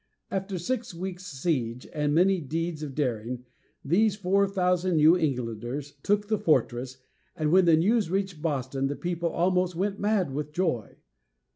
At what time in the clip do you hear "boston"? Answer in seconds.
8.41-8.87